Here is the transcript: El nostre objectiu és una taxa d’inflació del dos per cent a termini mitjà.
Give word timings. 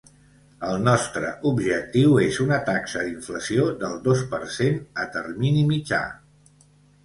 El 0.69 0.77
nostre 0.85 1.29
objectiu 1.49 2.15
és 2.23 2.41
una 2.45 2.59
taxa 2.71 3.05
d’inflació 3.09 3.69
del 3.85 4.03
dos 4.11 4.27
per 4.35 4.43
cent 4.57 4.83
a 5.07 5.09
termini 5.21 5.71
mitjà. 5.77 6.05